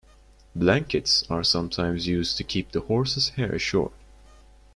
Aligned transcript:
Blankets 0.55 1.25
are 1.29 1.43
sometimes 1.43 2.07
used 2.07 2.35
to 2.37 2.43
keep 2.43 2.71
the 2.71 2.79
horse's 2.79 3.29
hair 3.35 3.59
short. 3.59 3.93